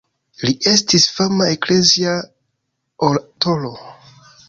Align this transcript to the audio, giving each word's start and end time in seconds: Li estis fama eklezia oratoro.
Li 0.45 0.53
estis 0.71 1.05
fama 1.19 1.51
eklezia 1.57 2.17
oratoro. 3.11 3.75